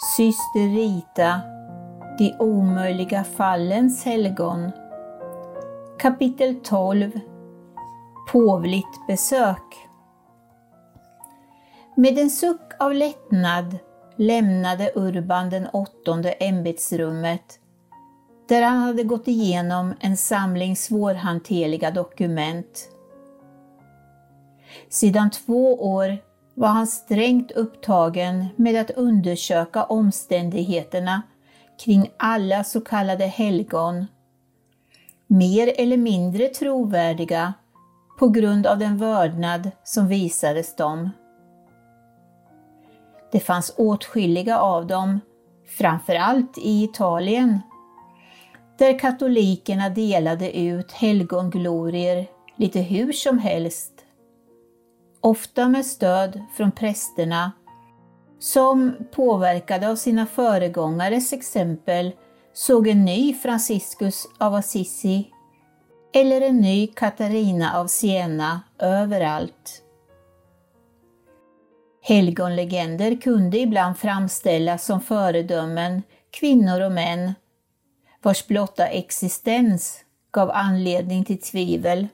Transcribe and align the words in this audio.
Syster 0.00 0.68
Rita, 0.74 1.40
De 2.18 2.34
omöjliga 2.38 3.24
fallens 3.24 4.04
helgon. 4.04 4.70
Kapitel 5.98 6.60
12 6.64 7.20
Påvligt 8.32 9.06
besök 9.06 9.88
Med 11.94 12.18
en 12.18 12.30
suck 12.30 12.72
av 12.78 12.94
lättnad 12.94 13.78
lämnade 14.16 14.92
Urban 14.94 15.50
den 15.50 15.66
åttonde 15.66 16.32
ämbetsrummet 16.32 17.60
där 18.48 18.62
han 18.62 18.78
hade 18.78 19.02
gått 19.02 19.28
igenom 19.28 19.94
en 20.00 20.16
samling 20.16 20.76
svårhanterliga 20.76 21.90
dokument. 21.90 22.88
Sedan 24.88 25.30
två 25.30 25.92
år 25.96 26.27
var 26.58 26.68
han 26.68 26.86
strängt 26.86 27.50
upptagen 27.50 28.46
med 28.56 28.80
att 28.80 28.90
undersöka 28.90 29.84
omständigheterna 29.84 31.22
kring 31.84 32.10
alla 32.16 32.64
så 32.64 32.80
kallade 32.80 33.26
helgon, 33.26 34.06
mer 35.26 35.74
eller 35.76 35.96
mindre 35.96 36.48
trovärdiga 36.48 37.54
på 38.18 38.28
grund 38.28 38.66
av 38.66 38.78
den 38.78 38.98
vördnad 38.98 39.70
som 39.84 40.08
visades 40.08 40.76
dem. 40.76 41.10
Det 43.32 43.40
fanns 43.40 43.74
åtskilliga 43.76 44.58
av 44.58 44.86
dem, 44.86 45.20
framförallt 45.78 46.58
i 46.58 46.84
Italien, 46.84 47.60
där 48.78 48.98
katolikerna 48.98 49.88
delade 49.88 50.58
ut 50.58 50.92
helgonglorier 50.92 52.26
lite 52.56 52.80
hur 52.80 53.12
som 53.12 53.38
helst 53.38 53.97
ofta 55.20 55.68
med 55.68 55.86
stöd 55.86 56.40
från 56.56 56.72
prästerna, 56.72 57.52
som 58.38 58.94
påverkade 59.12 59.90
av 59.90 59.96
sina 59.96 60.26
föregångares 60.26 61.32
exempel 61.32 62.12
såg 62.52 62.88
en 62.88 63.04
ny 63.04 63.34
Franciscus 63.34 64.26
av 64.38 64.54
Assisi 64.54 65.30
eller 66.14 66.40
en 66.40 66.56
ny 66.56 66.86
Katarina 66.86 67.78
av 67.78 67.86
Siena 67.86 68.60
överallt. 68.78 69.82
Helgonlegender 72.02 73.20
kunde 73.20 73.58
ibland 73.58 73.98
framställas 73.98 74.84
som 74.84 75.00
föredömen, 75.00 76.02
kvinnor 76.30 76.80
och 76.80 76.92
män, 76.92 77.34
vars 78.22 78.46
blotta 78.46 78.86
existens 78.86 80.04
gav 80.32 80.50
anledning 80.50 81.24
till 81.24 81.40
tvivel. 81.40 82.08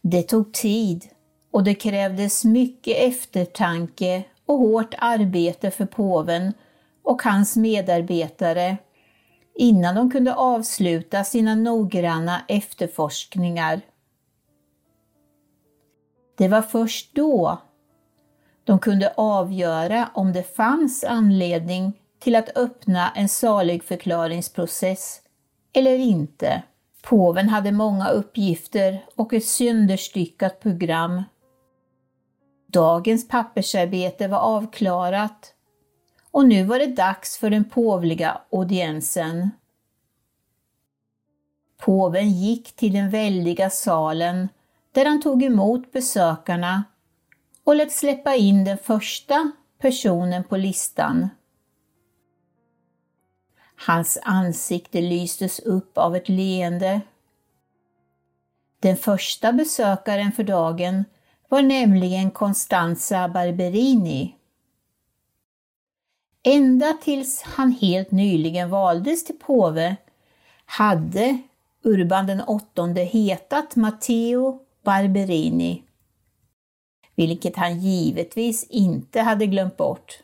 Det 0.00 0.22
tog 0.22 0.52
tid 0.52 1.04
och 1.50 1.64
det 1.64 1.74
krävdes 1.74 2.44
mycket 2.44 2.96
eftertanke 2.96 4.24
och 4.46 4.58
hårt 4.58 4.94
arbete 4.98 5.70
för 5.70 5.86
påven 5.86 6.52
och 7.02 7.22
hans 7.22 7.56
medarbetare 7.56 8.76
innan 9.54 9.94
de 9.94 10.10
kunde 10.10 10.34
avsluta 10.34 11.24
sina 11.24 11.54
noggranna 11.54 12.40
efterforskningar. 12.48 13.80
Det 16.36 16.48
var 16.48 16.62
först 16.62 17.14
då 17.14 17.58
de 18.64 18.78
kunde 18.78 19.12
avgöra 19.16 20.10
om 20.14 20.32
det 20.32 20.56
fanns 20.56 21.04
anledning 21.04 21.92
till 22.18 22.36
att 22.36 22.56
öppna 22.56 23.10
en 23.10 23.28
saligförklaringsprocess 23.28 25.20
eller 25.72 25.96
inte. 25.96 26.62
Påven 27.08 27.48
hade 27.48 27.72
många 27.72 28.08
uppgifter 28.08 29.04
och 29.14 29.32
ett 29.32 29.44
sönderstyckat 29.44 30.60
program. 30.60 31.22
Dagens 32.66 33.28
pappersarbete 33.28 34.28
var 34.28 34.38
avklarat 34.38 35.54
och 36.30 36.48
nu 36.48 36.64
var 36.64 36.78
det 36.78 36.86
dags 36.86 37.38
för 37.38 37.50
den 37.50 37.64
påvliga 37.64 38.40
audiensen. 38.52 39.50
Påven 41.78 42.30
gick 42.30 42.76
till 42.76 42.92
den 42.92 43.10
väldiga 43.10 43.70
salen 43.70 44.48
där 44.92 45.04
han 45.04 45.22
tog 45.22 45.42
emot 45.42 45.92
besökarna 45.92 46.84
och 47.64 47.76
lät 47.76 47.92
släppa 47.92 48.34
in 48.34 48.64
den 48.64 48.78
första 48.78 49.52
personen 49.78 50.44
på 50.44 50.56
listan. 50.56 51.28
Hans 53.86 54.18
ansikte 54.22 55.00
lystes 55.00 55.58
upp 55.60 55.98
av 55.98 56.16
ett 56.16 56.28
leende. 56.28 57.00
Den 58.80 58.96
första 58.96 59.52
besökaren 59.52 60.32
för 60.32 60.42
dagen 60.42 61.04
var 61.48 61.62
nämligen 61.62 62.30
Constanza 62.30 63.28
Barberini. 63.28 64.34
Ända 66.42 66.92
tills 67.02 67.42
han 67.42 67.72
helt 67.72 68.10
nyligen 68.10 68.70
valdes 68.70 69.24
till 69.24 69.38
påve 69.38 69.96
hade 70.64 71.38
Urban 71.82 72.26
den 72.26 72.40
åttonde 72.40 73.02
hetat 73.02 73.76
Matteo 73.76 74.60
Barberini, 74.82 75.82
vilket 77.14 77.56
han 77.56 77.80
givetvis 77.80 78.64
inte 78.64 79.20
hade 79.20 79.46
glömt 79.46 79.76
bort. 79.76 80.22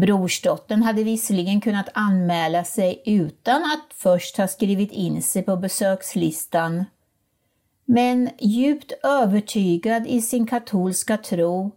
Brorsdottern 0.00 0.82
hade 0.82 1.02
visserligen 1.02 1.60
kunnat 1.60 1.88
anmäla 1.94 2.64
sig 2.64 3.02
utan 3.06 3.62
att 3.62 3.94
först 3.94 4.36
ha 4.36 4.48
skrivit 4.48 4.92
in 4.92 5.22
sig 5.22 5.42
på 5.42 5.56
besökslistan. 5.56 6.84
Men 7.84 8.30
djupt 8.38 8.92
övertygad 9.02 10.06
i 10.06 10.20
sin 10.20 10.46
katolska 10.46 11.16
tro 11.16 11.70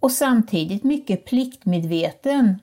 och 0.00 0.12
samtidigt 0.12 0.84
mycket 0.84 1.24
pliktmedveten 1.24 2.58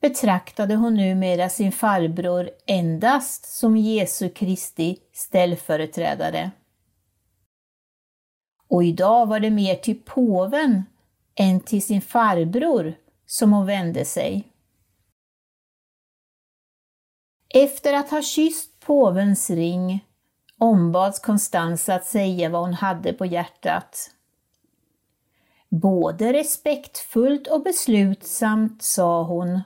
betraktade 0.00 0.74
hon 0.74 0.94
numera 0.94 1.48
sin 1.48 1.72
farbror 1.72 2.50
endast 2.66 3.58
som 3.58 3.76
Jesu 3.76 4.28
Kristi 4.28 4.98
ställföreträdare. 5.12 6.50
Och 8.68 8.84
idag 8.84 9.26
var 9.26 9.40
det 9.40 9.50
mer 9.50 9.74
till 9.74 10.00
påven 10.04 10.84
än 11.34 11.60
till 11.60 11.82
sin 11.82 12.00
farbror 12.02 12.94
som 13.30 13.52
hon 13.52 13.66
vände 13.66 14.04
sig. 14.04 14.48
Efter 17.48 17.92
att 17.92 18.10
ha 18.10 18.22
kysst 18.22 18.80
påvens 18.80 19.50
ring 19.50 20.04
ombads 20.58 21.18
Konstanza 21.18 21.94
att 21.94 22.06
säga 22.06 22.48
vad 22.48 22.60
hon 22.60 22.74
hade 22.74 23.12
på 23.12 23.26
hjärtat. 23.26 24.10
Både 25.68 26.32
respektfullt 26.32 27.46
och 27.46 27.62
beslutsamt 27.62 28.82
sa 28.82 29.22
hon 29.22 29.60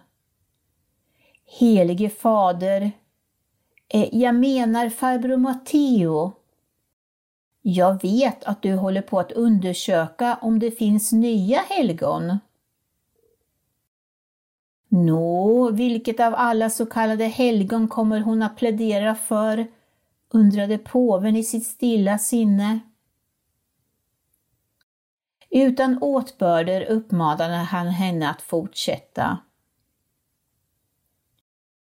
Helige 1.58 2.10
Fader, 2.10 2.92
eh, 3.88 4.08
jag 4.12 4.34
menar 4.34 4.88
farbror 4.88 5.36
Matteo. 5.36 6.32
Jag 7.62 8.02
vet 8.02 8.44
att 8.44 8.62
du 8.62 8.74
håller 8.74 9.02
på 9.02 9.20
att 9.20 9.32
undersöka 9.32 10.38
om 10.40 10.58
det 10.58 10.70
finns 10.70 11.12
nya 11.12 11.58
helgon. 11.58 12.38
Nå, 14.94 15.70
vilket 15.70 16.20
av 16.20 16.34
alla 16.36 16.70
så 16.70 16.86
kallade 16.86 17.24
helgon 17.24 17.88
kommer 17.88 18.20
hon 18.20 18.42
att 18.42 18.56
plädera 18.56 19.14
för? 19.14 19.66
undrade 20.34 20.78
påven 20.78 21.36
i 21.36 21.42
sitt 21.42 21.66
stilla 21.66 22.18
sinne. 22.18 22.80
Utan 25.50 25.98
åtbörder 26.02 26.84
uppmanade 26.84 27.54
han 27.54 27.86
henne 27.86 28.30
att 28.30 28.42
fortsätta. 28.42 29.38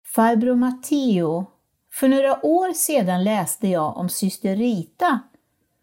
Farbror 0.04 0.56
Matteo, 0.56 1.46
för 1.90 2.08
några 2.08 2.46
år 2.46 2.72
sedan 2.72 3.24
läste 3.24 3.68
jag 3.68 3.96
om 3.96 4.08
syster 4.08 4.56
Rita 4.56 5.20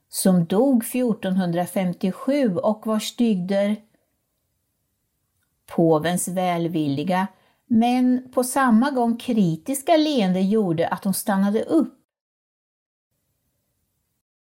som 0.10 0.46
dog 0.46 0.84
1457 0.84 2.56
och 2.56 2.88
vars 2.88 3.16
dygder 3.16 3.89
Påvens 5.70 6.28
välvilliga, 6.28 7.28
men 7.68 8.32
på 8.32 8.44
samma 8.44 8.92
gång 8.92 9.18
kritiska 9.18 9.98
leende 9.98 10.42
gjorde 10.42 10.88
att 10.88 11.04
hon 11.04 11.14
stannade 11.14 11.64
upp. 11.64 11.96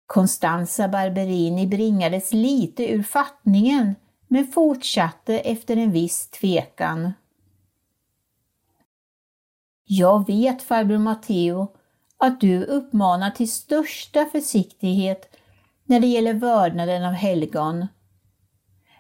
Constanza 0.06 0.88
Barberini 0.88 1.68
bringades 1.68 2.34
lite 2.34 2.92
ur 2.92 3.04
fattningen, 3.04 3.96
men 4.28 4.48
fortsatte 4.48 5.40
efter 5.40 5.78
en 5.78 5.92
viss 5.92 6.30
tvekan. 6.30 7.14
Jag 9.84 10.28
vet, 10.28 10.64
farbror 10.64 10.98
Matteo, 10.98 11.68
att 12.18 12.42
du 12.42 12.64
uppmanar 12.64 13.32
till 13.32 13.52
största 13.52 14.26
försiktighet 14.26 15.36
när 15.86 16.00
det 16.00 16.08
gäller 16.08 16.34
vördnaden 16.34 17.06
av 17.06 17.14
helgon 17.14 17.88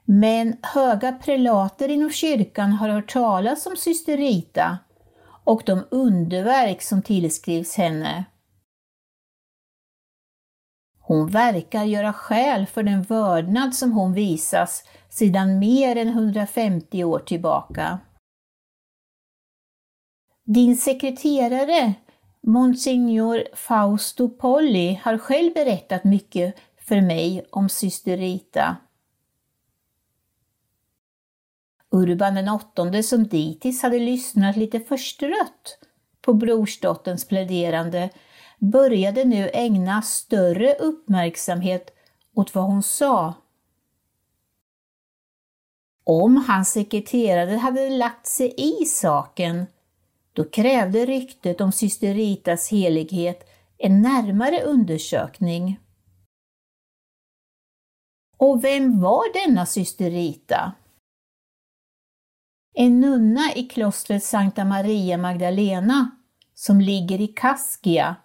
men 0.06 0.57
höga 0.62 1.12
prelater 1.12 1.89
inom 1.89 2.12
kyrkan 2.12 2.71
har 2.71 2.89
hört 2.89 3.13
talas 3.13 3.65
om 3.65 3.75
syster 3.75 4.18
Rita 4.18 4.77
och 5.44 5.63
de 5.65 5.83
underverk 5.92 6.81
som 6.81 7.01
tillskrivs 7.01 7.75
henne. 7.75 8.25
Hon 11.00 11.27
verkar 11.27 11.83
göra 11.83 12.13
skäl 12.13 12.65
för 12.65 12.83
den 12.83 13.01
vördnad 13.01 13.75
som 13.75 13.92
hon 13.92 14.13
visas 14.13 14.83
sedan 15.09 15.59
mer 15.59 15.95
än 15.95 16.07
150 16.07 17.03
år 17.03 17.19
tillbaka. 17.19 18.00
Din 20.45 20.77
sekreterare, 20.77 21.94
Monsignor 22.48 23.44
Fausto 23.53 24.30
Polli, 24.30 25.00
har 25.03 25.18
själv 25.18 25.53
berättat 25.53 26.03
mycket 26.03 26.56
för 26.77 27.01
mig 27.01 27.45
om 27.50 27.69
syster 27.69 28.18
Rita. 28.18 28.77
Urban 31.92 32.36
den 32.36 32.50
åttonde 32.50 33.04
som 33.04 33.28
dittills 33.28 33.82
hade 33.82 34.00
lyssnat 34.00 34.58
lite 34.58 34.80
förstrött 34.80 35.80
på 36.22 36.34
brorsdotterns 36.34 37.28
pläderande 37.28 38.10
började 38.60 39.26
nu 39.26 39.50
ägna 39.54 40.02
större 40.02 40.74
uppmärksamhet 40.74 41.94
åt 42.36 42.56
vad 42.56 42.64
hon 42.64 42.84
sa. 42.84 43.34
Om 46.04 46.38
hans 46.48 46.72
sekreterare 46.72 47.56
hade 47.58 47.90
lagt 47.90 48.28
sig 48.28 48.54
i 48.58 48.86
saken, 48.86 49.66
då 50.34 50.44
krävde 50.44 51.06
ryktet 51.06 51.62
om 51.62 51.72
syster 51.72 52.14
Ritas 52.14 52.72
helighet 52.72 53.50
en 53.78 54.02
närmare 54.02 54.64
undersökning. 54.64 55.80
Och 58.38 58.64
vem 58.64 59.02
var 59.02 59.48
denna 59.48 59.66
syster 59.66 60.10
Rita? 60.10 60.74
En 62.74 63.00
nunna 63.00 63.54
i 63.56 63.64
klostret 63.64 64.24
Sankta 64.24 64.66
Maria 64.66 65.18
Magdalena 65.18 66.12
som 66.54 66.82
ligger 66.82 67.22
i 67.22 67.28
Kaskia, 67.28 68.16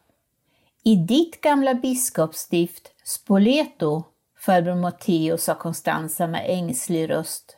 i 0.83 0.97
ditt 0.97 1.41
gamla 1.41 1.75
biskopsstift 1.75 2.93
Spoleto, 3.05 4.05
farbror 4.39 4.75
Matteo 4.75 5.39
sa 5.39 5.55
Konstanza 5.55 6.27
med 6.27 6.45
ängslig 6.47 7.11
röst. 7.11 7.57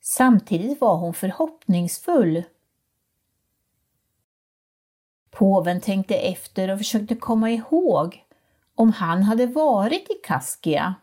Samtidigt 0.00 0.80
var 0.80 0.96
hon 0.96 1.14
förhoppningsfull. 1.14 2.42
Påven 5.30 5.80
tänkte 5.80 6.14
efter 6.14 6.70
och 6.70 6.78
försökte 6.78 7.16
komma 7.16 7.50
ihåg 7.50 8.24
om 8.74 8.92
han 8.92 9.22
hade 9.22 9.46
varit 9.46 10.10
i 10.10 10.14
Kaskia. 10.24 10.94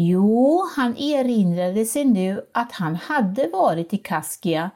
Jo, 0.00 0.62
han 0.76 0.96
erinrade 0.96 1.84
sig 1.84 2.04
nu 2.04 2.42
att 2.52 2.72
han 2.72 2.96
hade 2.96 3.48
varit 3.48 3.92
i 3.92 3.98
Kaskia, 3.98 4.70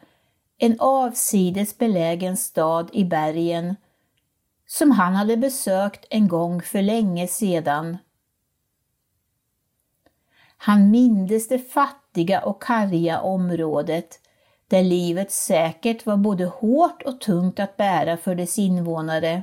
en 0.58 0.76
avsides 0.80 1.78
belägen 1.78 2.36
stad 2.36 2.90
i 2.92 3.04
bergen, 3.04 3.76
som 4.66 4.90
han 4.90 5.14
hade 5.14 5.36
besökt 5.36 6.06
en 6.10 6.28
gång 6.28 6.62
för 6.62 6.82
länge 6.82 7.28
sedan. 7.28 7.96
Han 10.56 10.90
mindes 10.90 11.48
det 11.48 11.58
fattiga 11.58 12.44
och 12.44 12.62
karga 12.62 13.20
området, 13.20 14.20
där 14.68 14.82
livet 14.82 15.32
säkert 15.32 16.06
var 16.06 16.16
både 16.16 16.44
hårt 16.44 17.02
och 17.02 17.20
tungt 17.20 17.60
att 17.60 17.76
bära 17.76 18.16
för 18.16 18.34
dess 18.34 18.58
invånare. 18.58 19.42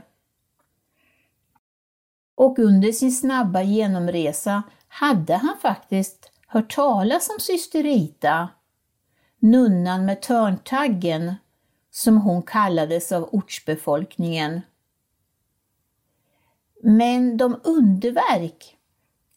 Och 2.39 2.59
under 2.59 2.91
sin 2.91 3.11
snabba 3.11 3.61
genomresa 3.61 4.63
hade 4.87 5.35
han 5.35 5.57
faktiskt 5.61 6.31
hört 6.47 6.75
talas 6.75 7.29
om 7.29 7.39
syster 7.39 7.83
Rita, 7.83 8.49
nunnan 9.39 10.05
med 10.05 10.21
törntaggen, 10.21 11.33
som 11.91 12.17
hon 12.17 12.41
kallades 12.41 13.11
av 13.11 13.29
ortsbefolkningen. 13.31 14.61
Men 16.83 17.37
de 17.37 17.59
underverk 17.63 18.77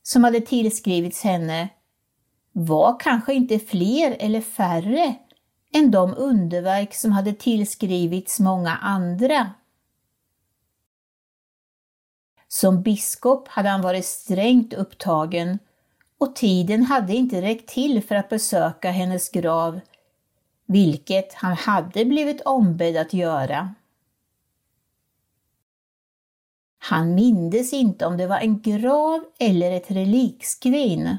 som 0.02 0.24
hade 0.24 0.40
tillskrivits 0.40 1.22
henne 1.22 1.68
var 2.52 3.00
kanske 3.00 3.34
inte 3.34 3.58
fler 3.58 4.16
eller 4.18 4.40
färre 4.40 5.14
än 5.74 5.90
de 5.90 6.14
underverk 6.16 6.94
som 6.94 7.12
hade 7.12 7.32
tillskrivits 7.32 8.40
många 8.40 8.76
andra. 8.76 9.50
Som 12.52 12.82
biskop 12.82 13.48
hade 13.48 13.68
han 13.68 13.82
varit 13.82 14.04
strängt 14.04 14.72
upptagen 14.74 15.58
och 16.18 16.36
tiden 16.36 16.82
hade 16.82 17.12
inte 17.12 17.42
räckt 17.42 17.68
till 17.68 18.02
för 18.02 18.14
att 18.14 18.28
besöka 18.28 18.90
hennes 18.90 19.28
grav, 19.28 19.80
vilket 20.66 21.34
han 21.34 21.56
hade 21.56 22.04
blivit 22.04 22.40
ombedd 22.40 22.96
att 22.96 23.12
göra. 23.12 23.74
Han 26.78 27.14
mindes 27.14 27.72
inte 27.72 28.06
om 28.06 28.16
det 28.16 28.26
var 28.26 28.38
en 28.38 28.60
grav 28.60 29.24
eller 29.38 29.70
ett 29.70 29.90
relikskrin. 29.90 31.16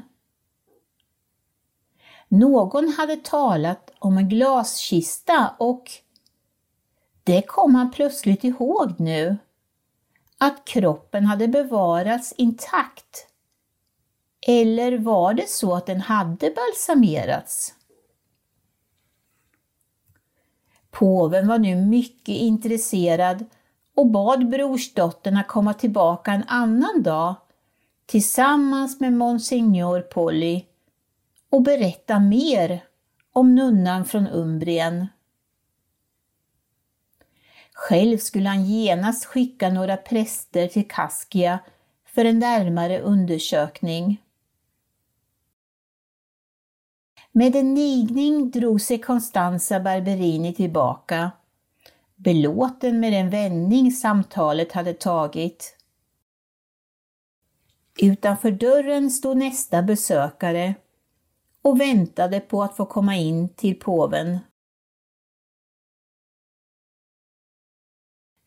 Någon 2.28 2.88
hade 2.88 3.16
talat 3.16 3.90
om 3.98 4.18
en 4.18 4.28
glaskista 4.28 5.54
och 5.58 5.90
det 7.24 7.42
kom 7.42 7.74
han 7.74 7.90
plötsligt 7.90 8.44
ihåg 8.44 9.00
nu 9.00 9.36
att 10.38 10.64
kroppen 10.64 11.26
hade 11.26 11.48
bevarats 11.48 12.32
intakt? 12.32 13.26
Eller 14.46 14.98
var 14.98 15.34
det 15.34 15.48
så 15.48 15.74
att 15.74 15.86
den 15.86 16.00
hade 16.00 16.50
balsamerats? 16.50 17.74
Påven 20.90 21.48
var 21.48 21.58
nu 21.58 21.76
mycket 21.76 22.36
intresserad 22.36 23.44
och 23.96 24.06
bad 24.06 24.48
brorsdottern 24.48 25.36
att 25.36 25.48
komma 25.48 25.74
tillbaka 25.74 26.32
en 26.32 26.44
annan 26.46 27.02
dag 27.02 27.34
tillsammans 28.06 29.00
med 29.00 29.12
Monsignor 29.12 30.00
Polly 30.00 30.64
och 31.50 31.62
berätta 31.62 32.18
mer 32.18 32.84
om 33.32 33.54
nunnan 33.54 34.04
från 34.04 34.28
Umbrien. 34.28 35.06
Själv 37.74 38.18
skulle 38.18 38.48
han 38.48 38.64
genast 38.64 39.24
skicka 39.24 39.70
några 39.70 39.96
präster 39.96 40.68
till 40.68 40.88
Kaskia 40.88 41.58
för 42.06 42.24
en 42.24 42.38
närmare 42.38 43.00
undersökning. 43.00 44.22
Med 47.32 47.56
en 47.56 47.74
nigning 47.74 48.50
drog 48.50 48.80
sig 48.80 48.98
Constanza 48.98 49.80
Barberini 49.80 50.54
tillbaka, 50.54 51.30
belåten 52.16 53.00
med 53.00 53.12
den 53.12 53.30
vändning 53.30 53.92
samtalet 53.92 54.72
hade 54.72 54.94
tagit. 54.94 55.76
Utanför 58.00 58.50
dörren 58.50 59.10
stod 59.10 59.36
nästa 59.36 59.82
besökare 59.82 60.74
och 61.62 61.80
väntade 61.80 62.40
på 62.40 62.62
att 62.62 62.76
få 62.76 62.86
komma 62.86 63.16
in 63.16 63.48
till 63.48 63.80
påven. 63.80 64.38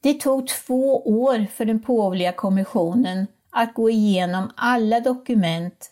Det 0.07 0.13
tog 0.13 0.47
två 0.47 1.07
år 1.07 1.45
för 1.45 1.65
den 1.65 1.81
påvliga 1.81 2.31
kommissionen 2.31 3.27
att 3.49 3.73
gå 3.73 3.89
igenom 3.89 4.51
alla 4.55 4.99
dokument, 4.99 5.91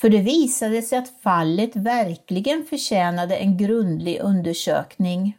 för 0.00 0.08
det 0.08 0.20
visade 0.20 0.82
sig 0.82 0.98
att 0.98 1.20
fallet 1.22 1.76
verkligen 1.76 2.64
förtjänade 2.64 3.36
en 3.36 3.56
grundlig 3.56 4.20
undersökning. 4.20 5.38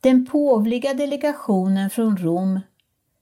Den 0.00 0.26
påvliga 0.26 0.94
delegationen 0.94 1.90
från 1.90 2.16
Rom, 2.16 2.60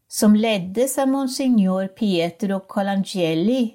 som 0.09 0.37
leddes 0.37 0.99
av 0.99 1.09
Monsignor 1.09 1.87
Pietro 1.87 2.61
Colangeli, 2.61 3.75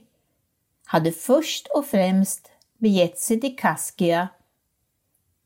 hade 0.86 1.12
först 1.12 1.68
och 1.68 1.86
främst 1.86 2.52
begett 2.78 3.20
sig 3.20 3.42
till 3.42 3.56
Kaskia, 3.56 4.28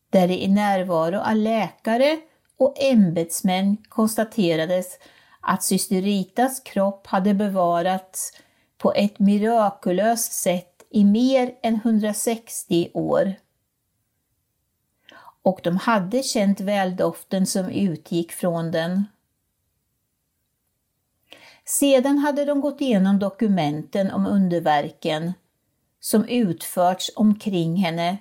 där 0.10 0.27
det 0.27 0.44
i 0.44 0.48
närvaro 0.48 1.20
av 1.20 1.36
läkare 1.36 2.18
och 2.58 2.76
ämbetsmän 2.84 3.78
konstaterades 3.90 5.00
att 5.42 5.64
syster 5.64 6.02
Ritas 6.02 6.60
kropp 6.60 7.08
hade 7.08 7.34
bevarats 7.34 8.32
på 8.78 8.94
ett 8.94 9.20
mirakulöst 9.20 10.32
sätt 10.32 10.84
i 10.90 11.06
mer 11.06 11.56
än 11.64 11.76
160 11.76 12.92
år. 12.94 13.34
Och 15.42 15.60
de 15.64 15.78
hade 15.78 16.24
känt 16.24 16.60
väldoften 16.60 17.46
som 17.46 17.70
utgick 17.70 18.32
från 18.32 18.72
den. 18.72 19.06
Sedan 21.66 22.18
hade 22.18 22.46
de 22.46 22.62
gått 22.62 22.82
igenom 22.82 23.20
dokumenten 23.20 24.12
om 24.12 24.26
underverken 24.28 25.34
som 26.00 26.26
utförts 26.26 27.12
omkring 27.16 27.76
henne 27.76 28.18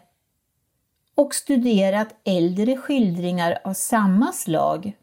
och 1.17 1.35
studerat 1.35 2.15
äldre 2.25 2.77
skildringar 2.77 3.59
av 3.65 3.73
samma 3.73 4.33
slag. 4.33 4.97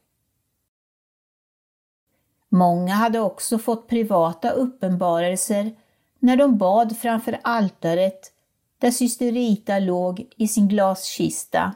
Många 2.49 2.93
hade 2.93 3.19
också 3.19 3.57
fått 3.57 3.87
privata 3.87 4.49
uppenbarelser 4.49 5.75
när 6.19 6.37
de 6.37 6.57
bad 6.57 6.97
framför 6.97 7.39
altaret 7.43 8.31
där 8.77 8.91
syster 8.91 9.31
Rita 9.31 9.79
låg 9.79 10.27
i 10.37 10.47
sin 10.47 10.67
glaskista. 10.67 11.73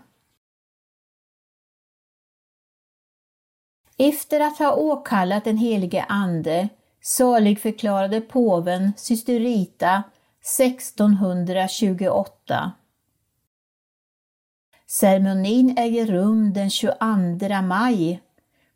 Efter 3.97 4.39
att 4.39 4.57
ha 4.57 4.75
åkallat 4.75 5.43
den 5.43 5.57
helige 5.57 6.05
Ande 6.09 6.69
saligförklarade 7.01 8.21
påven 8.21 8.93
syster 8.97 9.39
Rita 9.39 10.03
1628. 10.59 12.73
Ceremonin 14.89 15.77
äger 15.77 16.05
rum 16.05 16.53
den 16.53 16.69
22 16.69 17.61
maj 17.63 18.21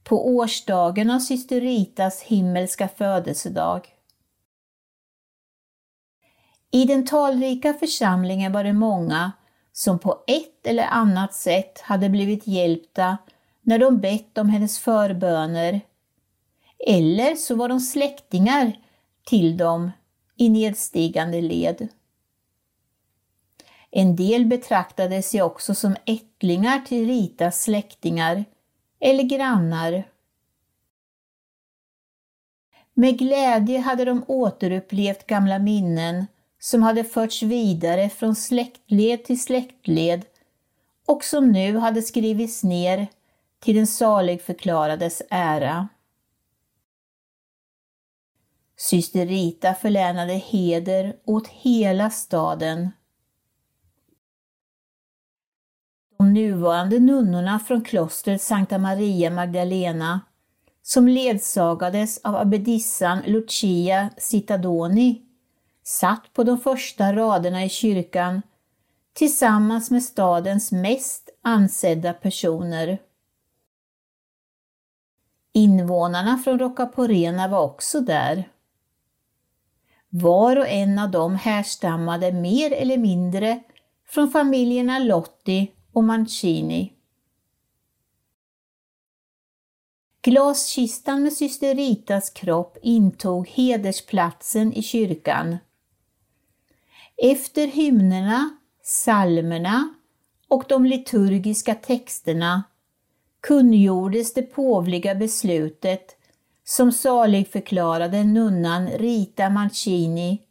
på 0.04 0.28
årsdagen 0.28 1.10
av 1.10 1.20
syster 1.20 1.62
Ritas 1.62 2.22
himmelska 2.22 2.88
födelsedag. 2.88 3.88
I 6.72 6.86
den 6.86 7.06
talrika 7.06 7.74
församlingen 7.74 8.52
var 8.52 8.64
det 8.64 8.74
många 8.74 9.32
som 9.72 10.00
på 10.00 10.24
ett 10.28 10.68
eller 10.68 10.84
annat 10.84 11.34
sätt 11.34 11.82
hade 11.82 12.10
blivit 12.10 12.48
hjälpta 12.48 13.18
när 13.62 13.80
de 13.80 13.98
bett 13.98 14.38
om 14.38 14.50
hennes 14.50 14.80
förböner. 14.80 15.82
Eller 16.88 17.36
så 17.36 17.56
var 17.56 17.70
de 17.70 17.80
släktingar 17.80 18.80
till 19.26 19.58
dem 19.58 19.92
i 20.38 20.50
nedstigande 20.50 21.42
led. 21.42 21.88
En 23.92 24.16
del 24.16 24.46
betraktade 24.46 25.22
sig 25.22 25.42
också 25.42 25.76
som 25.76 25.96
ättlingar 26.06 26.80
till 26.80 27.08
Ritas 27.08 27.62
släktingar 27.64 28.46
eller 29.00 29.24
grannar. 29.24 30.04
Med 32.94 33.20
glädje 33.20 33.80
hade 33.80 34.06
de 34.06 34.24
återupplevt 34.28 35.28
gamla 35.28 35.60
minnen 35.60 36.28
som 36.60 36.84
hade 36.84 37.04
förts 37.04 37.44
vidare 37.44 38.10
från 38.10 38.36
släktled 38.36 39.24
till 39.24 39.42
släktled 39.42 40.26
och 41.08 41.24
som 41.24 41.52
nu 41.52 41.78
hade 41.78 42.02
skrivits 42.02 42.64
ner 42.64 43.08
till 43.60 43.76
den 43.76 43.88
saligförklarades 43.88 45.22
ära. 45.30 45.88
Syster 48.78 49.26
Rita 49.26 49.74
förlänade 49.74 50.34
heder 50.34 51.16
åt 51.26 51.48
hela 51.48 52.10
staden. 52.10 52.92
De 56.22 56.34
nuvarande 56.34 57.00
nunnorna 57.00 57.60
från 57.60 57.82
klostret 57.82 58.42
Sankta 58.42 58.78
Maria 58.78 59.30
Magdalena, 59.30 60.22
som 60.82 61.08
ledsagades 61.08 62.18
av 62.18 62.36
abbedissan 62.36 63.22
Lucia 63.26 64.10
Citadoni 64.18 65.22
satt 65.84 66.34
på 66.34 66.44
de 66.44 66.58
första 66.58 67.14
raderna 67.14 67.66
i 67.66 67.70
kyrkan 67.70 68.42
tillsammans 69.14 69.92
med 69.92 70.04
stadens 70.04 70.72
mest 70.72 71.30
ansedda 71.42 72.14
personer. 72.14 73.00
Invånarna 75.54 76.38
från 76.38 76.60
Roccaporena 76.60 77.48
var 77.48 77.62
också 77.62 78.00
där. 78.00 78.50
Var 80.10 80.58
och 80.58 80.68
en 80.68 81.00
av 81.00 81.12
dem 81.12 81.36
härstammade 81.36 82.32
mer 82.32 82.74
eller 82.74 82.98
mindre 82.98 83.60
från 84.08 84.30
familjerna 84.30 85.00
Lotti 85.00 85.72
och 85.94 86.04
Mancini. 86.04 86.94
Glaskistan 90.22 91.24
med 91.24 91.34
syster 91.34 91.76
Ritas 91.76 92.30
kropp 92.30 92.78
intog 92.82 93.48
hedersplatsen 93.48 94.74
i 94.74 94.84
kyrkan. 94.84 95.58
Efter 97.18 97.68
hymnerna, 97.68 98.50
psalmerna 98.84 99.94
och 100.48 100.64
de 100.70 100.86
liturgiska 100.86 101.76
texterna 101.76 102.64
kungjordes 103.42 104.34
det 104.34 104.42
påvliga 104.42 105.16
beslutet 105.16 106.16
som 106.64 106.92
saligförklarade 106.92 108.24
nunnan 108.24 108.88
Rita 108.88 109.50
Mancini, 109.50 110.42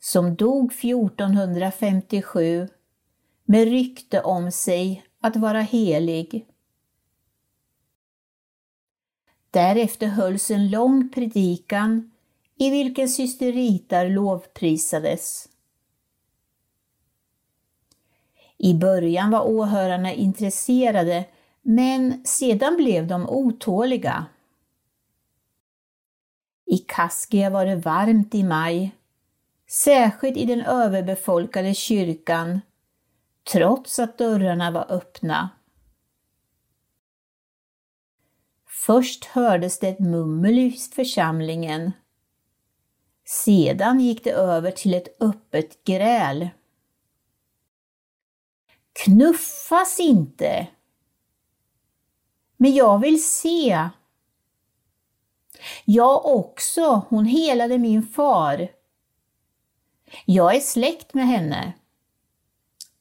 som 0.00 0.34
dog 0.34 0.72
1457 0.72 2.68
med 3.50 3.68
rykte 3.68 4.22
om 4.22 4.52
sig 4.52 5.06
att 5.20 5.36
vara 5.36 5.60
helig. 5.60 6.46
Därefter 9.50 10.06
hölls 10.06 10.50
en 10.50 10.70
lång 10.70 11.08
predikan 11.08 12.10
i 12.58 12.70
vilken 12.70 13.08
syster 13.08 13.52
Rita 13.52 14.02
lovprisades. 14.02 15.48
I 18.58 18.74
början 18.74 19.30
var 19.30 19.48
åhörarna 19.48 20.12
intresserade 20.12 21.24
men 21.62 22.24
sedan 22.24 22.76
blev 22.76 23.06
de 23.06 23.28
otåliga. 23.28 24.26
I 26.66 26.78
Kaskia 26.78 27.50
var 27.50 27.66
det 27.66 27.76
varmt 27.76 28.34
i 28.34 28.42
maj, 28.42 28.94
särskilt 29.84 30.36
i 30.36 30.44
den 30.44 30.60
överbefolkade 30.60 31.74
kyrkan, 31.74 32.60
trots 33.52 33.98
att 33.98 34.18
dörrarna 34.18 34.70
var 34.70 34.92
öppna. 34.92 35.48
Först 38.66 39.24
hördes 39.24 39.78
det 39.78 39.88
ett 39.88 40.00
mummel 40.00 40.58
i 40.58 40.70
församlingen. 40.70 41.92
Sedan 43.24 44.00
gick 44.00 44.24
det 44.24 44.32
över 44.32 44.70
till 44.70 44.94
ett 44.94 45.22
öppet 45.22 45.84
gräl. 45.84 46.48
Knuffas 49.04 50.00
inte! 50.00 50.68
Men 52.56 52.74
jag 52.74 52.98
vill 52.98 53.24
se. 53.24 53.88
Jag 55.84 56.26
också, 56.26 57.02
hon 57.08 57.24
helade 57.24 57.78
min 57.78 58.02
far. 58.02 58.68
Jag 60.24 60.56
är 60.56 60.60
släkt 60.60 61.14
med 61.14 61.26
henne. 61.26 61.72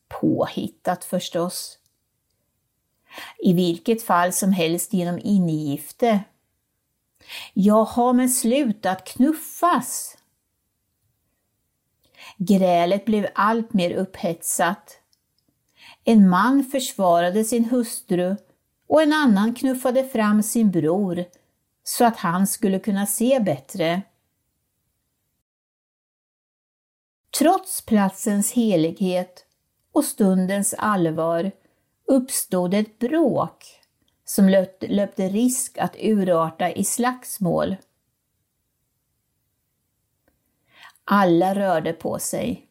Påhittat 0.07 1.03
förstås. 1.03 1.79
I 3.39 3.53
vilket 3.53 4.03
fall 4.03 4.33
som 4.33 4.53
helst 4.53 4.93
genom 4.93 5.19
ingifte. 5.23 6.23
Jag 7.53 7.85
har 7.85 8.13
men 8.13 8.29
slutat 8.29 9.07
knuffas. 9.07 10.17
Grälet 12.37 13.05
blev 13.05 13.27
allt 13.35 13.73
mer 13.73 13.91
upphetsat. 13.91 14.99
En 16.03 16.29
man 16.29 16.63
försvarade 16.63 17.43
sin 17.43 17.65
hustru 17.65 18.35
och 18.87 19.01
en 19.01 19.13
annan 19.13 19.55
knuffade 19.55 20.07
fram 20.07 20.43
sin 20.43 20.71
bror 20.71 21.25
så 21.83 22.05
att 22.05 22.17
han 22.17 22.47
skulle 22.47 22.79
kunna 22.79 23.05
se 23.05 23.39
bättre. 23.39 24.01
Trots 27.39 27.85
platsens 27.85 28.51
helighet 28.51 29.47
och 29.98 30.06
stundens 30.06 30.74
allvar 30.77 31.51
uppstod 32.06 32.74
ett 32.74 33.00
bråk 33.00 33.66
som 34.25 34.50
löpte, 34.50 34.88
löpte 34.88 35.30
risk 35.30 35.77
att 35.77 35.96
urarta 36.00 36.72
i 36.72 36.84
slagsmål. 36.84 37.75
Alla 41.04 41.56
rörde 41.56 41.94
på 41.94 42.20
sig. 42.20 42.70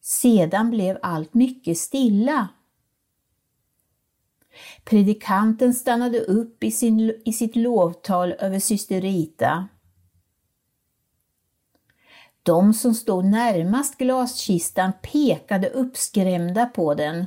Sedan 0.00 0.70
blev 0.70 0.98
allt 1.02 1.34
mycket 1.34 1.78
stilla. 1.78 2.48
Predikanten 4.84 5.74
stannade 5.74 6.20
upp 6.20 6.64
i, 6.64 6.70
sin, 6.70 7.22
i 7.24 7.32
sitt 7.32 7.56
lovtal 7.56 8.32
över 8.32 8.58
syster 8.58 9.00
Rita. 9.00 9.68
De 12.42 12.74
som 12.74 12.94
stod 12.94 13.24
närmast 13.24 13.98
glaskistan 13.98 14.92
pekade 15.02 15.70
uppskrämda 15.70 16.66
på 16.66 16.94
den. 16.94 17.26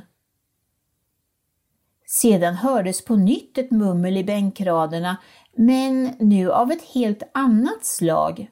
Sedan 2.06 2.54
hördes 2.54 3.04
på 3.04 3.16
nytt 3.16 3.58
ett 3.58 3.70
mummel 3.70 4.16
i 4.16 4.24
bänkraderna, 4.24 5.16
men 5.56 6.04
nu 6.04 6.52
av 6.52 6.72
ett 6.72 6.82
helt 6.82 7.22
annat 7.34 7.84
slag. 7.84 8.50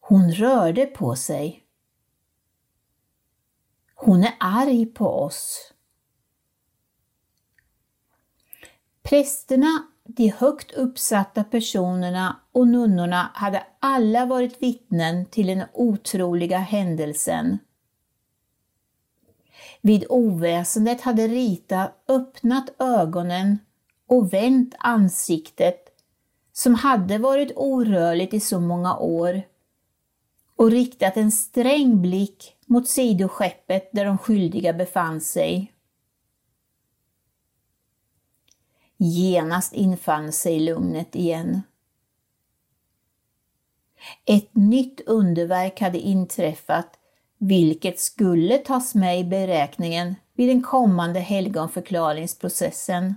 Hon 0.00 0.32
rörde 0.32 0.86
på 0.86 1.16
sig. 1.16 1.62
Hon 3.94 4.24
är 4.24 4.34
arg 4.40 4.86
på 4.86 5.22
oss. 5.22 5.72
Prästerna, 9.02 9.86
de 10.16 10.28
högt 10.28 10.72
uppsatta 10.72 11.44
personerna 11.44 12.36
och 12.52 12.68
nunnorna 12.68 13.30
hade 13.34 13.62
alla 13.80 14.26
varit 14.26 14.62
vittnen 14.62 15.26
till 15.26 15.46
den 15.46 15.62
otroliga 15.72 16.58
händelsen. 16.58 17.58
Vid 19.80 20.04
oväsendet 20.08 21.00
hade 21.00 21.28
Rita 21.28 21.90
öppnat 22.08 22.70
ögonen 22.78 23.58
och 24.06 24.32
vänt 24.32 24.74
ansiktet 24.78 25.84
som 26.52 26.74
hade 26.74 27.18
varit 27.18 27.52
orörligt 27.56 28.34
i 28.34 28.40
så 28.40 28.60
många 28.60 28.96
år 28.96 29.42
och 30.56 30.70
riktat 30.70 31.16
en 31.16 31.32
sträng 31.32 32.02
blick 32.02 32.56
mot 32.66 32.88
sidoskeppet 32.88 33.90
där 33.92 34.04
de 34.04 34.18
skyldiga 34.18 34.72
befann 34.72 35.20
sig. 35.20 35.72
Genast 38.98 39.72
infann 39.72 40.32
sig 40.32 40.60
lugnet 40.60 41.14
igen. 41.14 41.62
Ett 44.24 44.54
nytt 44.54 45.00
underverk 45.00 45.80
hade 45.80 45.98
inträffat, 45.98 46.98
vilket 47.38 48.00
skulle 48.00 48.58
tas 48.58 48.94
med 48.94 49.20
i 49.20 49.24
beräkningen 49.24 50.14
vid 50.34 50.48
den 50.48 50.62
kommande 50.62 51.20
helgonförklaringsprocessen. 51.20 53.14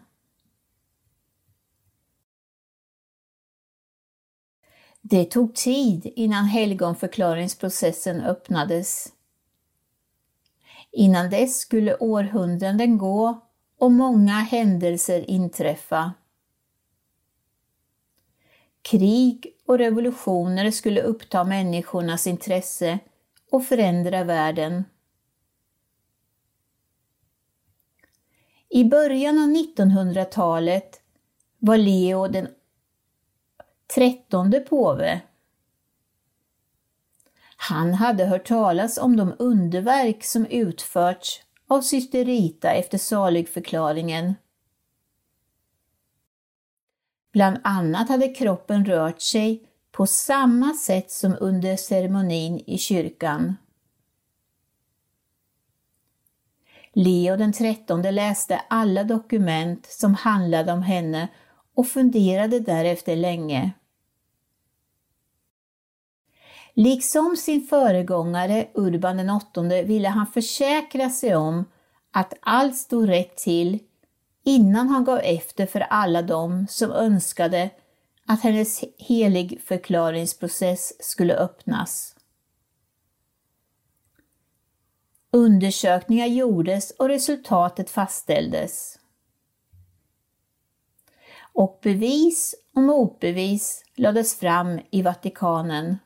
Det 5.01 5.25
tog 5.25 5.55
tid 5.55 6.11
innan 6.15 6.45
helgonförklaringsprocessen 6.45 8.21
öppnades. 8.21 9.13
Innan 10.91 11.29
dess 11.29 11.59
skulle 11.59 11.97
århundraden 11.97 12.97
gå 12.97 13.48
och 13.79 13.91
många 13.91 14.33
händelser 14.33 15.29
inträffa. 15.29 16.13
Krig 18.81 19.47
och 19.65 19.77
revolutioner 19.77 20.71
skulle 20.71 21.01
uppta 21.01 21.43
människornas 21.43 22.27
intresse 22.27 22.99
och 23.51 23.65
förändra 23.65 24.23
världen. 24.23 24.83
I 28.69 28.83
början 28.83 29.37
av 29.39 29.49
1900-talet 29.49 31.01
var 31.59 31.77
Leo 31.77 32.27
den 32.27 32.47
trettonde 33.95 34.59
påve. 34.59 35.21
Han 37.57 37.93
hade 37.93 38.25
hört 38.25 38.47
talas 38.47 38.97
om 38.97 39.17
de 39.17 39.35
underverk 39.39 40.23
som 40.23 40.45
utförts 40.45 41.41
av 41.69 41.81
syster 41.81 42.25
Rita 42.25 42.71
efter 42.71 42.97
saligförklaringen. 42.97 44.35
Bland 47.31 47.59
annat 47.63 48.09
hade 48.09 48.27
kroppen 48.27 48.85
rört 48.85 49.21
sig 49.21 49.63
på 49.91 50.07
samma 50.07 50.73
sätt 50.73 51.11
som 51.11 51.37
under 51.39 51.75
ceremonin 51.75 52.63
i 52.67 52.77
kyrkan. 52.77 53.55
Leo 56.93 57.37
den 57.37 57.53
trettonde 57.53 58.11
läste 58.11 58.61
alla 58.69 59.03
dokument 59.03 59.85
som 59.85 60.15
handlade 60.15 60.73
om 60.73 60.81
henne 60.81 61.27
och 61.73 61.87
funderade 61.87 62.59
därefter 62.59 63.15
länge. 63.15 63.71
Liksom 66.73 67.35
sin 67.37 67.67
föregångare 67.67 68.67
Urban 68.73 69.17
den 69.17 69.29
åttonde 69.29 69.83
ville 69.83 70.07
han 70.09 70.27
försäkra 70.27 71.09
sig 71.09 71.35
om 71.35 71.65
att 72.11 72.33
allt 72.41 72.77
stod 72.77 73.09
rätt 73.09 73.37
till 73.37 73.79
innan 74.43 74.87
han 74.87 75.03
gav 75.03 75.19
efter 75.19 75.65
för 75.65 75.79
alla 75.79 76.21
dem 76.21 76.67
som 76.69 76.91
önskade 76.91 77.69
att 78.25 78.41
hennes 78.41 78.83
heligförklaringsprocess 78.97 80.93
skulle 80.99 81.35
öppnas. 81.35 82.15
Undersökningar 85.31 86.25
gjordes 86.25 86.91
och 86.91 87.07
resultatet 87.07 87.89
fastställdes. 87.89 88.99
Och 91.53 91.79
bevis 91.83 92.55
och 92.75 92.81
motbevis 92.81 93.83
lades 93.95 94.39
fram 94.39 94.79
i 94.91 95.01
Vatikanen. 95.01 95.97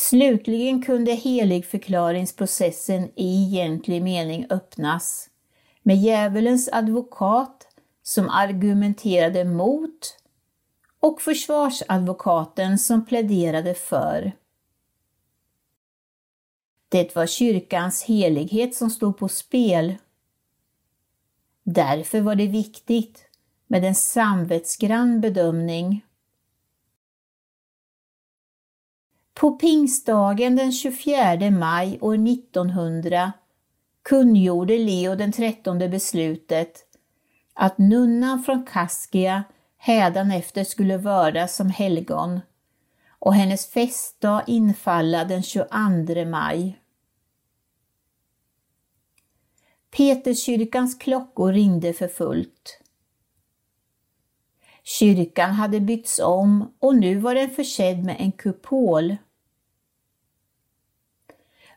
Slutligen 0.00 0.82
kunde 0.82 1.12
heligförklaringsprocessen 1.12 3.10
i 3.16 3.44
egentlig 3.44 4.02
mening 4.02 4.46
öppnas 4.50 5.30
med 5.82 5.96
djävulens 5.96 6.68
advokat 6.72 7.66
som 8.02 8.28
argumenterade 8.28 9.44
mot 9.44 10.16
och 11.00 11.22
försvarsadvokaten 11.22 12.78
som 12.78 13.06
pläderade 13.06 13.74
för. 13.74 14.32
Det 16.88 17.16
var 17.16 17.26
kyrkans 17.26 18.04
helighet 18.04 18.74
som 18.74 18.90
stod 18.90 19.18
på 19.18 19.28
spel. 19.28 19.94
Därför 21.62 22.20
var 22.20 22.34
det 22.34 22.46
viktigt 22.46 23.24
med 23.66 23.84
en 23.84 23.94
samvetsgrann 23.94 25.20
bedömning. 25.20 26.04
På 29.38 29.50
pingstdagen 29.50 30.56
den 30.56 30.72
24 30.72 31.50
maj 31.50 31.98
år 32.00 32.14
1900 32.14 33.32
kungjorde 34.02 34.78
Leo 34.78 35.14
den 35.14 35.32
trettonde 35.32 35.88
beslutet 35.88 36.84
att 37.54 37.78
nunnan 37.78 38.42
från 38.42 38.66
Kaskia 38.66 39.44
hädanefter 39.76 40.64
skulle 40.64 40.96
vördas 40.96 41.56
som 41.56 41.70
helgon 41.70 42.40
och 43.08 43.34
hennes 43.34 43.70
festdag 43.70 44.44
infalla 44.46 45.24
den 45.24 45.42
22 45.42 45.68
maj. 46.26 46.78
Peterskyrkans 49.90 50.94
klockor 50.98 51.52
ringde 51.52 51.92
för 51.92 52.08
fullt. 52.08 52.80
Kyrkan 54.82 55.50
hade 55.50 55.80
byggts 55.80 56.18
om 56.18 56.74
och 56.78 56.96
nu 56.96 57.18
var 57.18 57.34
den 57.34 57.50
försedd 57.50 58.04
med 58.04 58.16
en 58.18 58.32
kupol. 58.32 59.16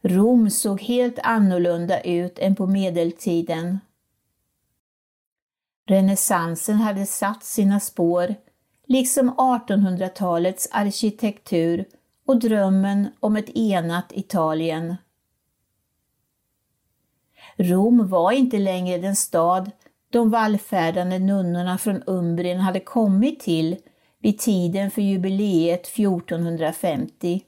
Rom 0.01 0.49
såg 0.49 0.81
helt 0.81 1.19
annorlunda 1.19 2.01
ut 2.01 2.39
än 2.39 2.55
på 2.55 2.67
medeltiden. 2.67 3.79
Renässansen 5.87 6.75
hade 6.75 7.05
satt 7.05 7.43
sina 7.43 7.79
spår, 7.79 8.35
liksom 8.87 9.31
1800-talets 9.31 10.69
arkitektur 10.71 11.85
och 12.25 12.39
drömmen 12.39 13.07
om 13.19 13.35
ett 13.35 13.49
enat 13.49 14.11
Italien. 14.11 14.95
Rom 17.55 18.07
var 18.07 18.31
inte 18.31 18.57
längre 18.59 18.97
den 18.97 19.15
stad 19.15 19.71
de 20.09 20.29
vallfärdande 20.29 21.19
nunnorna 21.19 21.77
från 21.77 22.03
Umbrien 22.07 22.59
hade 22.59 22.79
kommit 22.79 23.39
till 23.39 23.77
vid 24.19 24.39
tiden 24.39 24.91
för 24.91 25.01
jubileet 25.01 25.87
1450. 25.87 27.41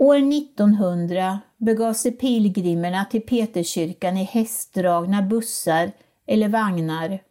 År 0.00 0.16
1900 0.16 1.40
begav 1.56 1.92
sig 1.92 2.12
pilgrimerna 2.12 3.04
till 3.04 3.26
Peterskyrkan 3.26 4.16
i 4.16 4.24
hästdragna 4.24 5.22
bussar 5.22 5.92
eller 6.26 6.48
vagnar. 6.48 7.22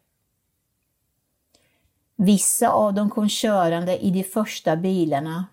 Vissa 2.15 2.69
av 2.69 2.93
dem 2.93 3.09
kom 3.09 3.29
körande 3.29 3.97
i 3.97 4.11
de 4.11 4.23
första 4.23 4.75
bilarna. 4.75 5.45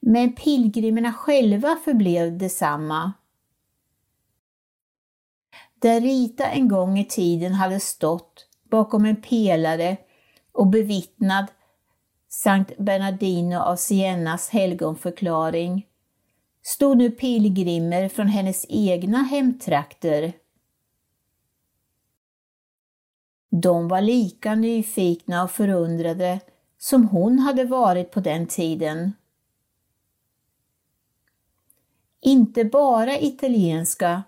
Men 0.00 0.32
pilgrimerna 0.32 1.12
själva 1.12 1.76
förblev 1.84 2.38
detsamma. 2.38 3.12
Där 5.74 6.00
Rita 6.00 6.46
en 6.46 6.68
gång 6.68 6.98
i 6.98 7.04
tiden 7.04 7.52
hade 7.52 7.80
stått 7.80 8.46
bakom 8.70 9.04
en 9.04 9.22
pelare 9.22 9.96
och 10.52 10.66
bevittnat 10.66 11.52
Sankt 12.32 12.78
Bernardino 12.78 13.56
av 13.56 13.76
Siennas 13.76 14.48
helgonförklaring 14.48 15.86
stod 16.62 16.96
nu 16.96 17.10
pilgrimer 17.10 18.08
från 18.08 18.26
hennes 18.26 18.66
egna 18.68 19.18
hemtrakter. 19.18 20.32
De 23.50 23.88
var 23.88 24.00
lika 24.00 24.54
nyfikna 24.54 25.44
och 25.44 25.50
förundrade 25.50 26.40
som 26.78 27.08
hon 27.08 27.38
hade 27.38 27.64
varit 27.64 28.10
på 28.10 28.20
den 28.20 28.46
tiden. 28.46 29.12
Inte 32.20 32.64
bara 32.64 33.18
italienska 33.18 34.22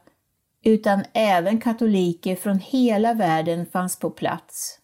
utan 0.63 1.05
även 1.13 1.61
katoliker 1.61 2.37
från 2.37 2.59
hela 2.59 3.15
världen 3.15 3.67
fanns 3.67 3.99
på 3.99 4.11
plats. 4.11 4.82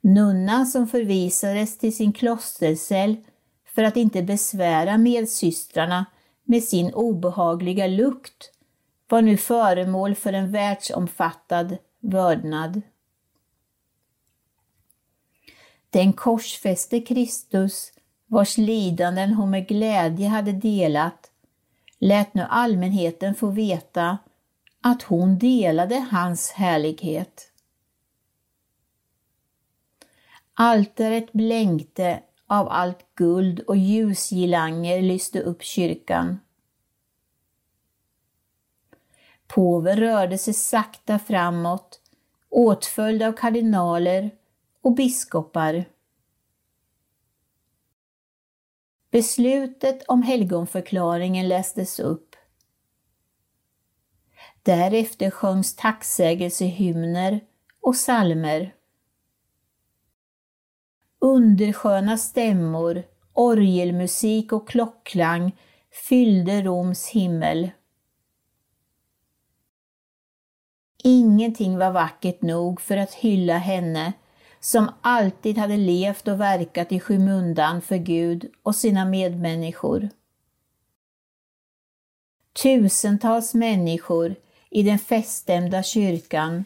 Nunnan 0.00 0.66
som 0.66 0.86
förvisades 0.86 1.78
till 1.78 1.96
sin 1.96 2.12
klostercell 2.12 3.16
för 3.74 3.82
att 3.82 3.96
inte 3.96 4.22
besvära 4.22 4.98
medsystrarna 4.98 6.06
med 6.44 6.64
sin 6.64 6.94
obehagliga 6.94 7.86
lukt 7.86 8.50
var 9.08 9.22
nu 9.22 9.36
föremål 9.36 10.14
för 10.14 10.32
en 10.32 10.52
världsomfattad 10.52 11.76
vördnad. 12.00 12.82
Den 15.90 16.12
korsfäste 16.12 17.00
Kristus, 17.00 17.92
vars 18.26 18.58
lidanden 18.58 19.34
hon 19.34 19.50
med 19.50 19.68
glädje 19.68 20.28
hade 20.28 20.52
delat, 20.52 21.30
lät 21.98 22.34
nu 22.34 22.42
allmänheten 22.42 23.34
få 23.34 23.50
veta 23.50 24.18
att 24.82 25.02
hon 25.02 25.38
delade 25.38 26.06
hans 26.10 26.50
härlighet. 26.50 27.47
Altaret 30.60 31.32
blänkte 31.32 32.22
av 32.46 32.68
allt 32.68 33.14
guld 33.14 33.60
och 33.60 33.76
ljusgirlanger 33.76 35.02
lyste 35.02 35.40
upp 35.40 35.62
kyrkan. 35.62 36.40
Påven 39.46 39.96
rörde 39.96 40.38
sig 40.38 40.54
sakta 40.54 41.18
framåt, 41.18 42.00
åtföljd 42.48 43.22
av 43.22 43.32
kardinaler 43.32 44.30
och 44.80 44.94
biskopar. 44.94 45.84
Beslutet 49.10 50.02
om 50.08 50.22
helgonförklaringen 50.22 51.48
lästes 51.48 52.00
upp. 52.00 52.36
Därefter 54.62 55.30
sjöngs 55.30 55.76
tacksägelsehymner 55.76 57.40
och 57.80 57.96
salmer. 57.96 58.77
Undersköna 61.20 62.18
stämmor, 62.18 63.02
orgelmusik 63.32 64.52
och 64.52 64.68
klockklang 64.68 65.56
fyllde 66.08 66.62
Roms 66.62 67.08
himmel. 67.08 67.70
Ingenting 71.04 71.78
var 71.78 71.90
vackert 71.90 72.42
nog 72.42 72.80
för 72.80 72.96
att 72.96 73.14
hylla 73.14 73.58
henne 73.58 74.12
som 74.60 74.90
alltid 75.00 75.58
hade 75.58 75.76
levt 75.76 76.28
och 76.28 76.40
verkat 76.40 76.92
i 76.92 77.00
skymundan 77.00 77.80
för 77.80 77.96
Gud 77.96 78.50
och 78.62 78.74
sina 78.74 79.04
medmänniskor. 79.04 80.08
Tusentals 82.62 83.54
människor 83.54 84.34
i 84.70 84.82
den 84.82 84.98
feststämda 84.98 85.82
kyrkan 85.82 86.64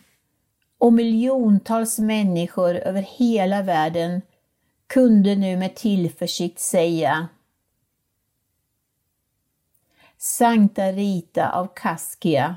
och 0.79 0.93
miljontals 0.93 1.99
människor 1.99 2.75
över 2.75 3.03
hela 3.03 3.63
världen 3.63 4.23
kunde 4.93 5.37
nu 5.37 5.57
med 5.57 5.75
tillförsikt 5.75 6.61
säga 6.61 7.29
Sankta 10.17 10.93
Rita 10.93 11.51
av 11.53 11.69
Kaskia, 11.75 12.57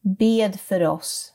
bed 0.00 0.60
för 0.60 0.80
oss 0.80 1.34